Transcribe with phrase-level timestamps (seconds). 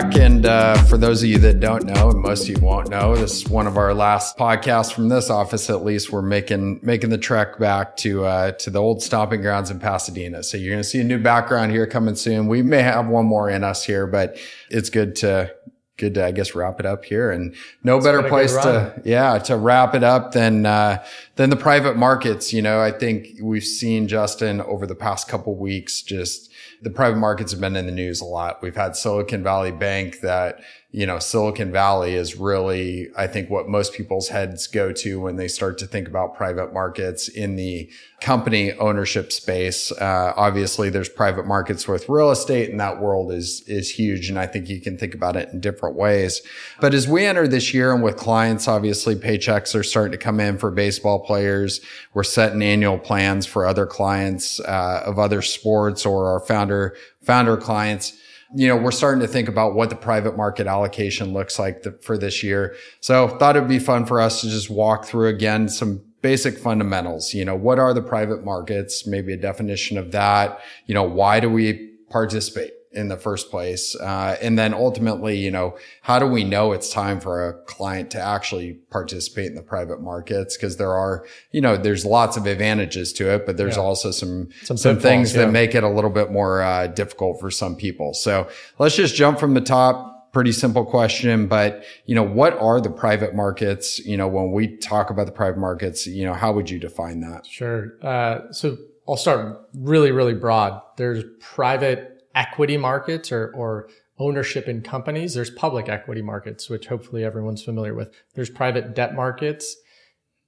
[0.00, 0.16] back.
[0.16, 3.14] And uh, for those of you that don't know, and most of you won't know,
[3.14, 5.68] this is one of our last podcasts from this office.
[5.68, 9.70] At least we're making making the trek back to uh, to the old stomping grounds
[9.70, 10.42] in Pasadena.
[10.44, 12.48] So you're going to see a new background here coming soon.
[12.48, 14.38] We may have one more in us here, but
[14.70, 15.54] it's good to
[15.98, 17.30] good to, I guess, wrap it up here.
[17.30, 17.54] And
[17.84, 21.04] no it's better place to, yeah, to wrap it up than, uh,
[21.36, 22.52] than the private markets.
[22.52, 26.51] You know, I think we've seen Justin over the past couple weeks, just
[26.82, 28.60] the private markets have been in the news a lot.
[28.60, 30.60] We've had Silicon Valley Bank that
[30.94, 35.36] you know, Silicon Valley is really, I think, what most people's heads go to when
[35.36, 39.90] they start to think about private markets in the company ownership space.
[39.90, 44.28] Uh, obviously, there's private markets with real estate, and that world is is huge.
[44.28, 46.42] And I think you can think about it in different ways.
[46.78, 50.40] But as we enter this year, and with clients, obviously, paychecks are starting to come
[50.40, 51.80] in for baseball players.
[52.12, 57.56] We're setting annual plans for other clients uh, of other sports or our founder founder
[57.56, 58.12] clients
[58.54, 61.92] you know, we're starting to think about what the private market allocation looks like the,
[62.02, 62.76] for this year.
[63.00, 67.34] So thought it'd be fun for us to just walk through again some basic fundamentals.
[67.34, 69.06] You know, what are the private markets?
[69.06, 70.60] Maybe a definition of that.
[70.86, 72.72] You know, why do we participate?
[72.94, 73.94] In the first place?
[73.96, 78.10] Uh, and then ultimately, you know, how do we know it's time for a client
[78.12, 80.56] to actually participate in the private markets?
[80.56, 83.82] Cause there are, you know, there's lots of advantages to it, but there's yeah.
[83.82, 85.44] also some, some, some things yeah.
[85.44, 88.14] that make it a little bit more, uh, difficult for some people.
[88.14, 92.80] So let's just jump from the top pretty simple question, but you know, what are
[92.80, 93.98] the private markets?
[93.98, 97.20] You know, when we talk about the private markets, you know, how would you define
[97.20, 97.46] that?
[97.46, 97.92] Sure.
[98.02, 100.80] Uh, so I'll start really, really broad.
[100.96, 103.88] There's private equity markets or, or
[104.18, 105.34] ownership in companies.
[105.34, 108.12] There's public equity markets, which hopefully everyone's familiar with.
[108.34, 109.76] There's private debt markets.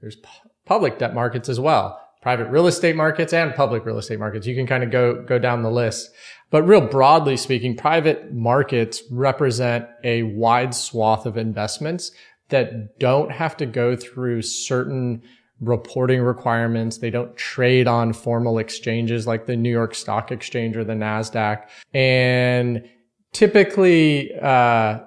[0.00, 2.00] There's pu- public debt markets as well.
[2.22, 4.46] Private real estate markets and public real estate markets.
[4.46, 6.10] You can kind of go, go down the list.
[6.50, 12.12] But real broadly speaking, private markets represent a wide swath of investments
[12.48, 15.22] that don't have to go through certain
[15.60, 16.98] reporting requirements.
[16.98, 21.66] They don't trade on formal exchanges like the New York Stock Exchange or the NASDAQ.
[21.92, 22.88] And
[23.32, 25.00] typically, uh,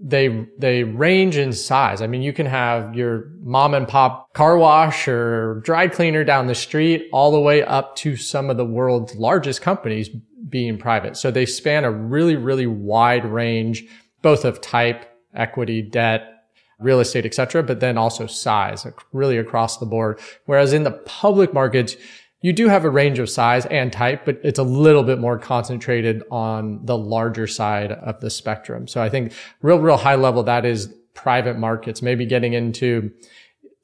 [0.00, 2.02] they they range in size.
[2.02, 6.46] I mean, you can have your mom and pop car wash or dry cleaner down
[6.46, 10.08] the street, all the way up to some of the world's largest companies
[10.48, 11.16] being private.
[11.16, 13.84] So they span a really really wide range,
[14.22, 16.37] both of type, equity, debt,
[16.80, 20.20] real estate, et cetera, but then also size really across the board.
[20.46, 21.96] Whereas in the public markets,
[22.40, 25.38] you do have a range of size and type, but it's a little bit more
[25.38, 28.86] concentrated on the larger side of the spectrum.
[28.86, 33.10] So I think real, real high level, that is private markets, maybe getting into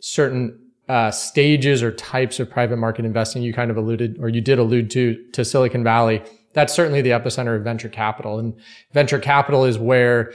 [0.00, 0.56] certain
[0.88, 3.42] uh, stages or types of private market investing.
[3.42, 6.22] You kind of alluded, or you did allude to, to Silicon Valley.
[6.52, 8.38] That's certainly the epicenter of venture capital.
[8.38, 8.54] And
[8.92, 10.32] venture capital is where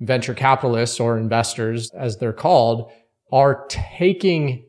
[0.00, 2.90] venture capitalists or investors, as they're called,
[3.32, 4.64] are taking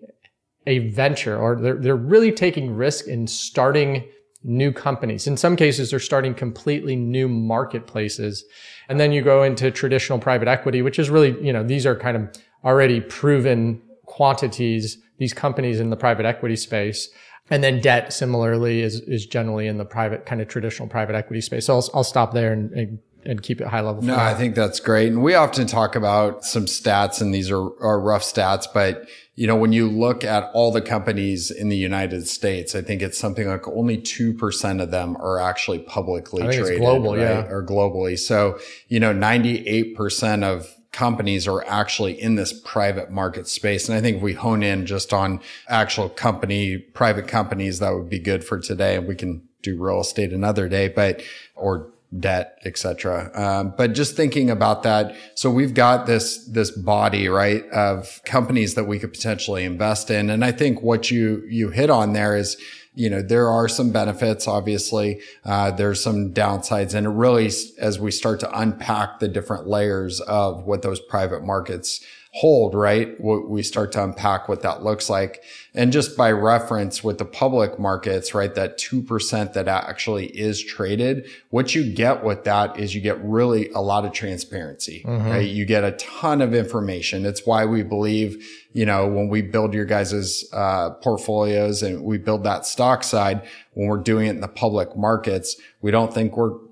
[0.66, 4.08] a venture or they're, they're really taking risk in starting
[4.44, 5.28] new companies.
[5.28, 8.46] In some cases, they're starting completely new marketplaces.
[8.88, 11.96] And then you go into traditional private equity, which is really, you know, these are
[11.96, 12.30] kind of
[12.64, 17.10] already proven quantities, these companies in the private equity space.
[17.50, 21.42] And then debt similarly is, is generally in the private kind of traditional private equity
[21.42, 21.66] space.
[21.66, 24.02] So I'll, I'll stop there and, and and keep it high level.
[24.02, 25.10] No, I think that's great.
[25.10, 29.46] And we often talk about some stats and these are, are rough stats, but you
[29.46, 33.20] know, when you look at all the companies in the United States, I think it's
[33.20, 36.80] something like only 2% of them are actually publicly traded.
[36.80, 37.22] global, right?
[37.22, 37.48] yeah.
[37.48, 38.18] Or globally.
[38.18, 38.58] So,
[38.88, 43.88] you know, 98% of companies are actually in this private market space.
[43.88, 48.10] And I think if we hone in just on actual company, private companies, that would
[48.10, 48.96] be good for today.
[48.96, 51.22] And we can do real estate another day, but,
[51.56, 53.32] or debt, etc.
[53.34, 58.76] Um, but just thinking about that, so we've got this this body right of companies
[58.76, 62.36] that we could potentially invest in, and I think what you you hit on there
[62.36, 62.58] is.
[63.00, 65.22] You know, there are some benefits, obviously.
[65.46, 66.96] Uh, there's some downsides.
[66.96, 71.44] And it really, as we start to unpack the different layers of what those private
[71.44, 72.04] markets
[72.38, 73.20] hold, right?
[73.20, 75.44] We start to unpack what that looks like.
[75.74, 78.54] And just by reference with the public markets, right?
[78.54, 83.70] That 2% that actually is traded, what you get with that is you get really
[83.72, 85.28] a lot of transparency, mm-hmm.
[85.28, 85.50] right?
[85.50, 87.26] You get a ton of information.
[87.26, 92.20] It's why we believe, you know, when we build your guys's, uh, portfolios and we
[92.20, 93.42] build that stock side,
[93.74, 96.67] when we're doing it in the public markets, we don't think we're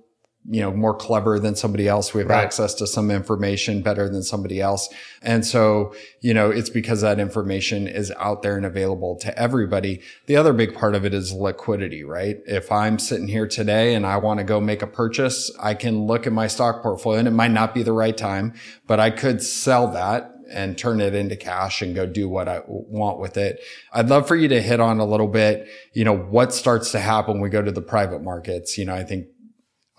[0.50, 2.14] you know, more clever than somebody else.
[2.14, 2.44] We have Right.
[2.44, 4.90] access to some information better than somebody else.
[5.24, 10.02] And so, you know, it's because that information is out there and available to everybody.
[10.28, 12.38] The other big part of it is liquidity, right?
[12.46, 16.06] If I'm sitting here today and I want to go make a purchase, I can
[16.06, 18.54] look at my stock portfolio and it might not be the right time,
[18.86, 22.62] but I could sell that and turn it into cash and go do what I
[22.68, 23.60] want with it.
[23.92, 27.00] I'd love for you to hit on a little bit, you know, what starts to
[27.00, 28.78] happen when we go to the private markets.
[28.78, 29.26] You know, I think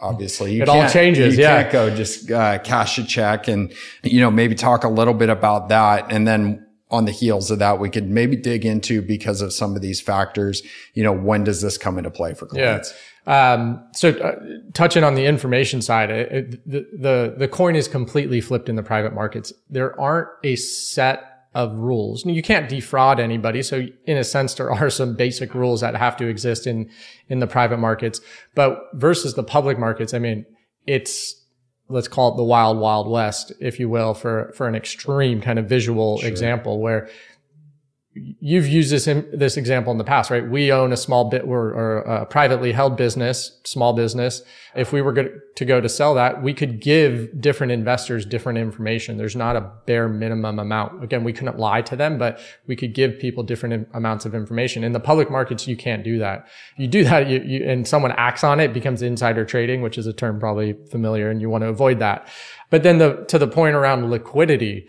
[0.00, 1.62] obviously you It all changes, You yeah.
[1.62, 3.72] can't go just uh, cash a check and,
[4.02, 6.12] you know, maybe talk a little bit about that.
[6.12, 9.74] And then on the heels of that, we could maybe dig into because of some
[9.74, 10.62] of these factors,
[10.94, 12.64] you know, when does this come into play for Yeah.
[12.64, 12.94] clients?
[13.26, 14.36] Um, so uh,
[14.72, 18.76] touching on the information side, it, it, the, the, the coin is completely flipped in
[18.76, 19.52] the private markets.
[19.68, 22.22] There aren't a set of rules.
[22.26, 23.62] You can't defraud anybody.
[23.62, 26.90] So in a sense, there are some basic rules that have to exist in,
[27.30, 28.20] in the private markets,
[28.54, 30.44] but versus the public markets, I mean,
[30.86, 31.34] it's,
[31.88, 35.58] let's call it the wild, wild west, if you will, for, for an extreme kind
[35.58, 37.08] of visual example where
[38.40, 40.48] you've used this this example in the past, right?
[40.48, 44.42] We own a small bit or, a privately held business, small business.
[44.74, 45.14] If we were
[45.54, 49.16] to go to sell that, we could give different investors different information.
[49.16, 51.02] There's not a bare minimum amount.
[51.02, 54.84] Again, we couldn't lie to them, but we could give people different amounts of information.
[54.84, 56.46] In the public markets, you can't do that.
[56.76, 60.06] You do that, you, you, and someone acts on it becomes insider trading, which is
[60.06, 62.28] a term probably familiar, and you want to avoid that.
[62.70, 64.88] But then the to the point around liquidity,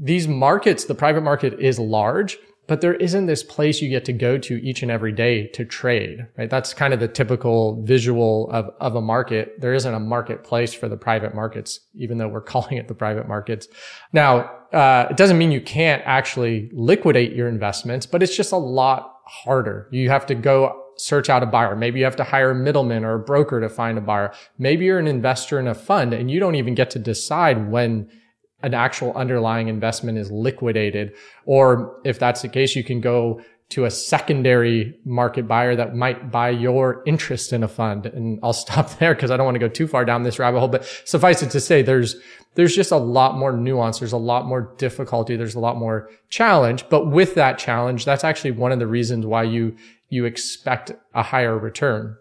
[0.00, 4.12] these markets, the private market is large, but there isn't this place you get to
[4.12, 6.48] go to each and every day to trade, right?
[6.48, 9.60] That's kind of the typical visual of, of a market.
[9.60, 13.28] There isn't a marketplace for the private markets, even though we're calling it the private
[13.28, 13.68] markets.
[14.12, 18.56] Now, uh, it doesn't mean you can't actually liquidate your investments, but it's just a
[18.56, 19.88] lot harder.
[19.90, 21.76] You have to go search out a buyer.
[21.76, 24.32] Maybe you have to hire a middleman or a broker to find a buyer.
[24.58, 28.08] Maybe you're an investor in a fund and you don't even get to decide when
[28.62, 31.14] an actual underlying investment is liquidated.
[31.44, 33.40] Or if that's the case, you can go
[33.70, 38.06] to a secondary market buyer that might buy your interest in a fund.
[38.06, 40.58] And I'll stop there because I don't want to go too far down this rabbit
[40.58, 42.16] hole, but suffice it to say, there's,
[42.56, 44.00] there's just a lot more nuance.
[44.00, 45.36] There's a lot more difficulty.
[45.36, 46.88] There's a lot more challenge.
[46.88, 49.76] But with that challenge, that's actually one of the reasons why you,
[50.08, 52.16] you expect a higher return.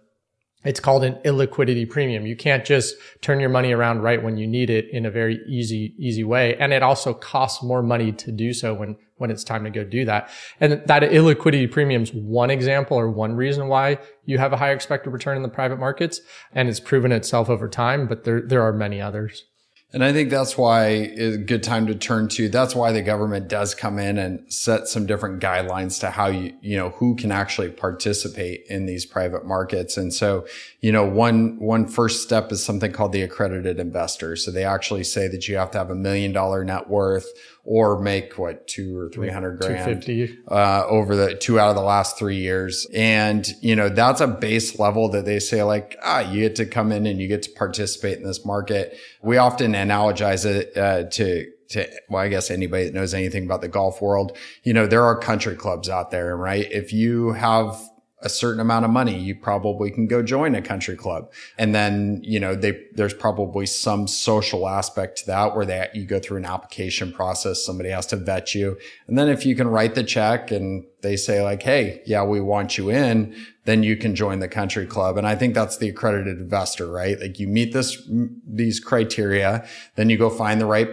[0.65, 2.25] It's called an illiquidity premium.
[2.25, 5.39] You can't just turn your money around right when you need it in a very
[5.47, 6.57] easy, easy way.
[6.57, 9.85] And it also costs more money to do so when, when it's time to go
[9.85, 10.29] do that.
[10.59, 14.73] And that illiquidity premium is one example or one reason why you have a higher
[14.73, 16.19] expected return in the private markets.
[16.51, 19.45] And it's proven itself over time, but there, there are many others.
[19.91, 22.47] And I think that's why it's a good time to turn to.
[22.47, 26.53] That's why the government does come in and set some different guidelines to how you,
[26.61, 29.97] you know, who can actually participate in these private markets.
[29.97, 30.45] And so,
[30.79, 34.35] you know, one, one first step is something called the accredited investor.
[34.35, 37.27] So they actually say that you have to have a million dollar net worth
[37.71, 40.39] or make what two or 300 grand 250.
[40.47, 42.87] uh, over the two out of the last three years.
[42.95, 46.65] And, you know, that's a base level that they say like, ah, you get to
[46.65, 48.97] come in and you get to participate in this market.
[49.21, 53.61] We often analogize it, uh, to, to, well, I guess anybody that knows anything about
[53.61, 56.67] the golf world, you know, there are country clubs out there, right?
[56.71, 57.79] If you have
[58.21, 61.31] a certain amount of money, you probably can go join a country club.
[61.57, 66.05] And then, you know, they, there's probably some social aspect to that where that you
[66.05, 67.63] go through an application process.
[67.63, 68.77] Somebody has to vet you.
[69.07, 72.41] And then if you can write the check and they say like, Hey, yeah, we
[72.41, 75.17] want you in, then you can join the country club.
[75.17, 77.17] And I think that's the accredited investor, right?
[77.19, 78.05] Like you meet this,
[78.45, 80.89] these criteria, then you go find the right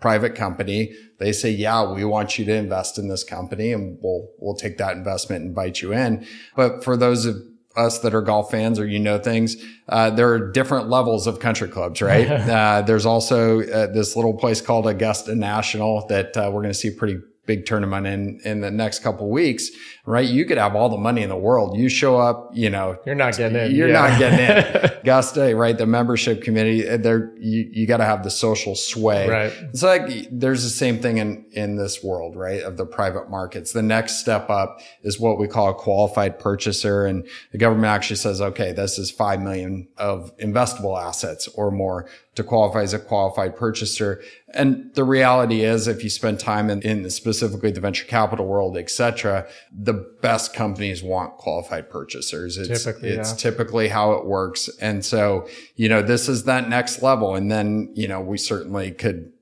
[0.00, 0.94] private company.
[1.18, 4.78] They say, yeah, we want you to invest in this company and we'll, we'll take
[4.78, 6.26] that investment and invite you in.
[6.56, 7.36] But for those of
[7.76, 9.56] us that are golf fans or you know things,
[9.88, 12.28] uh, there are different levels of country clubs, right?
[12.30, 16.74] uh, there's also uh, this little place called Augusta National that uh, we're going to
[16.74, 17.20] see pretty
[17.52, 19.64] big tournament in in the next couple of weeks,
[20.06, 20.28] right?
[20.38, 21.68] You could have all the money in the world.
[21.82, 23.74] You show up, you know, You're not getting in.
[23.76, 24.00] you're Yeah.
[24.08, 24.40] not getting
[24.84, 24.90] in.
[25.00, 25.76] Augusta, right?
[25.76, 29.28] The membership committee, uh, there you, you got to have the social sway.
[29.28, 29.52] Right.
[29.72, 32.62] It's like there's the same thing in in this world, right?
[32.62, 33.72] Of the private markets.
[33.72, 38.16] The next step up is what we call a qualified purchaser, and the government actually
[38.26, 42.08] says, okay, this is five million of investable assets or more
[42.40, 44.22] to qualify as a qualified purchaser.
[44.54, 48.76] And the reality is, if you spend time in, in specifically the venture capital world,
[48.76, 52.58] et cetera, the best companies want qualified purchasers.
[52.58, 53.36] It's, Typically, it's yeah.
[53.36, 54.68] typically how it works.
[54.80, 57.34] And so, you know, this is that next level.
[57.34, 59.32] And then, you know, we certainly could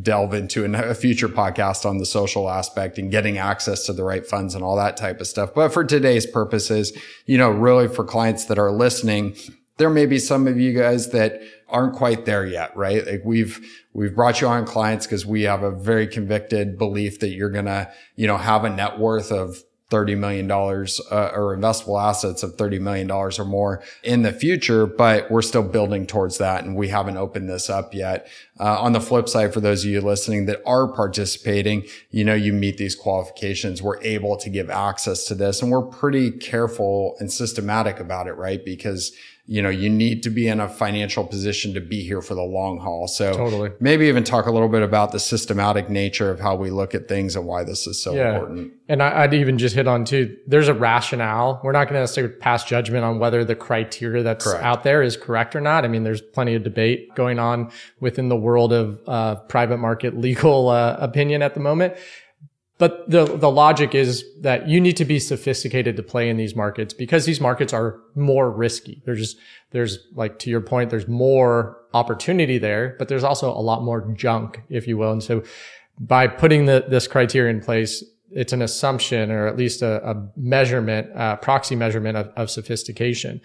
[0.00, 4.26] delve into a future podcast on the social aspect and getting access to the right
[4.26, 5.50] funds and all that type of stuff.
[5.54, 9.36] But for today's purposes, you know, really for clients that are listening,
[9.76, 13.06] there may be some of you guys that aren't quite there yet, right?
[13.06, 13.60] Like we've,
[13.92, 17.66] we've brought you on clients because we have a very convicted belief that you're going
[17.66, 22.56] to, you know, have a net worth of $30 million uh, or investable assets of
[22.56, 26.64] $30 million or more in the future, but we're still building towards that.
[26.64, 28.28] And we haven't opened this up yet.
[28.60, 32.34] Uh, on the flip side, for those of you listening that are participating, you know,
[32.34, 33.80] you meet these qualifications.
[33.80, 38.34] We're able to give access to this and we're pretty careful and systematic about it,
[38.34, 38.62] right?
[38.62, 39.12] Because
[39.50, 42.42] you know, you need to be in a financial position to be here for the
[42.42, 43.08] long haul.
[43.08, 43.70] So totally.
[43.80, 47.08] maybe even talk a little bit about the systematic nature of how we look at
[47.08, 48.34] things and why this is so yeah.
[48.34, 48.74] important.
[48.90, 51.62] And I, would even just hit on too, there's a rationale.
[51.64, 54.62] We're not going to necessarily pass judgment on whether the criteria that's correct.
[54.62, 55.82] out there is correct or not.
[55.82, 60.14] I mean, there's plenty of debate going on within the world of uh, private market
[60.18, 61.94] legal uh, opinion at the moment.
[62.78, 66.54] But the, the logic is that you need to be sophisticated to play in these
[66.54, 69.02] markets because these markets are more risky.
[69.04, 69.36] There's,
[69.72, 74.12] there's like, to your point, there's more opportunity there, but there's also a lot more
[74.14, 75.10] junk, if you will.
[75.10, 75.42] And so
[75.98, 80.28] by putting the, this criteria in place, it's an assumption or at least a, a
[80.36, 83.40] measurement, proxy measurement of, of sophistication.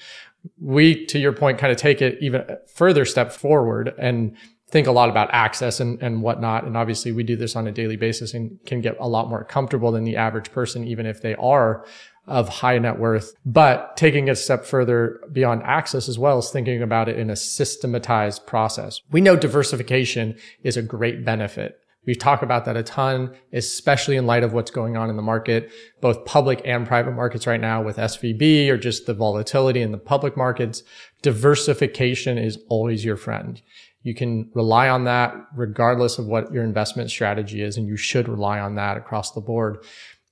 [0.60, 4.36] We, to your point, kind of take it even further step forward and
[4.74, 6.64] think a lot about access and, and whatnot.
[6.64, 9.44] And obviously we do this on a daily basis and can get a lot more
[9.44, 11.86] comfortable than the average person, even if they are
[12.26, 13.36] of high net worth.
[13.46, 17.36] But taking a step further beyond access as well as thinking about it in a
[17.36, 19.00] systematized process.
[19.12, 21.80] We know diversification is a great benefit.
[22.08, 25.22] We've talked about that a ton, especially in light of what's going on in the
[25.22, 29.92] market, both public and private markets right now with SVB or just the volatility in
[29.92, 30.82] the public markets.
[31.22, 33.62] Diversification is always your friend.
[34.04, 37.78] You can rely on that regardless of what your investment strategy is.
[37.78, 39.84] And you should rely on that across the board.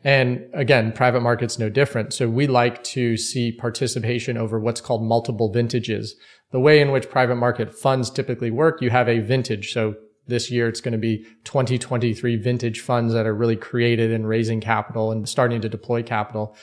[0.03, 2.13] And again, private markets no different.
[2.13, 6.15] So we like to see participation over what's called multiple vintages.
[6.51, 9.71] The way in which private market funds typically work, you have a vintage.
[9.71, 9.95] So
[10.27, 14.59] this year it's going to be 2023 vintage funds that are really created and raising
[14.59, 16.55] capital and starting to deploy capital.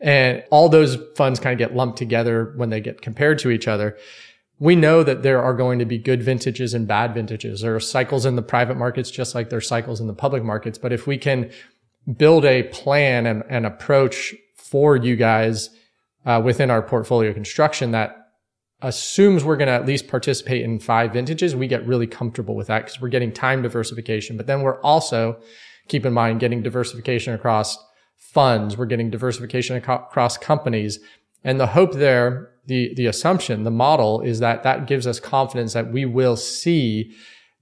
[0.00, 3.68] And all those funds kind of get lumped together when they get compared to each
[3.68, 3.96] other
[4.58, 7.60] we know that there are going to be good vintages and bad vintages.
[7.60, 10.42] There are cycles in the private markets, just like there are cycles in the public
[10.42, 10.78] markets.
[10.78, 11.50] But if we can
[12.16, 15.70] build a plan and, and approach for you guys
[16.24, 18.16] uh, within our portfolio construction that
[18.82, 22.66] assumes we're going to at least participate in five vintages, we get really comfortable with
[22.68, 24.36] that because we're getting time diversification.
[24.36, 25.38] But then we're also,
[25.88, 27.78] keep in mind, getting diversification across
[28.16, 28.76] funds.
[28.76, 30.98] We're getting diversification across companies.
[31.44, 35.72] And the hope there the, the assumption, the model is that that gives us confidence
[35.72, 37.14] that we will see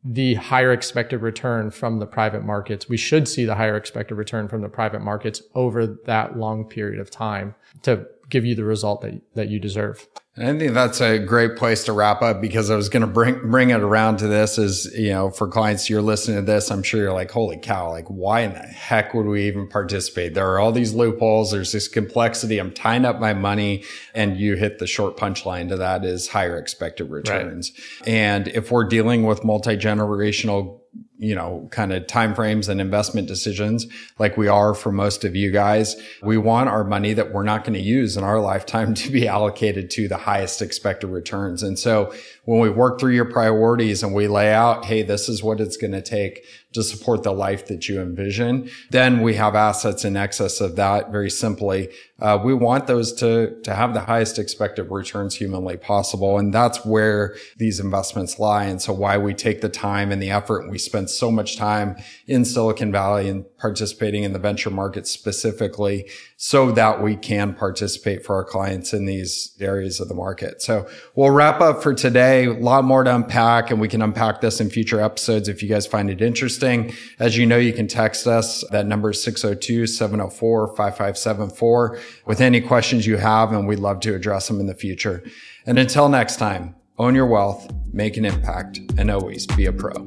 [0.04, 2.88] the higher expected return from the private markets.
[2.88, 7.00] We should see the higher expected return from the private markets over that long period
[7.00, 10.07] of time to give you the result that, that you deserve.
[10.37, 13.52] I think that's a great place to wrap up because I was going to bring,
[13.52, 16.73] bring it around to this is, you know, for clients, you're listening to this.
[16.73, 20.35] I'm sure you're like, holy cow, like why in the heck would we even participate?
[20.35, 21.52] There are all these loopholes.
[21.52, 22.59] There's this complexity.
[22.59, 26.59] I'm tying up my money and you hit the short punchline to that is higher
[26.59, 27.71] expected returns.
[28.00, 28.09] Right.
[28.09, 30.81] And if we're dealing with multi-generational
[31.25, 33.87] you know, kind of timeframes and investment decisions
[34.19, 35.97] like we are for most of you guys.
[36.23, 39.26] We want our money that we're not going to use in our lifetime to be
[39.26, 41.62] allocated to the highest expected returns.
[41.62, 42.12] And so
[42.44, 45.76] when we work through your priorities and we lay out, Hey, this is what it's
[45.76, 48.68] going to take to support the life that you envision.
[48.90, 51.88] Then we have assets in excess of that very simply.
[52.20, 56.38] Uh, we want those to, to have the highest expected returns humanly possible.
[56.38, 58.64] And that's where these investments lie.
[58.64, 61.56] And so why we take the time and the effort and we spend so much
[61.56, 61.96] time
[62.26, 66.06] in Silicon Valley and participating in the venture market specifically
[66.37, 70.61] so that we can participate for our clients in these areas of the market.
[70.61, 72.44] So we'll wrap up for today.
[72.44, 75.68] A lot more to unpack and we can unpack this in future episodes if you
[75.71, 76.92] guys find it interesting.
[77.18, 78.62] As you know, you can text us.
[78.71, 84.61] That number is 602-704-5574 with any questions you have and we'd love to address them
[84.61, 85.25] in the future.
[85.64, 90.06] And until next time, own your wealth, make an impact, and always be a pro.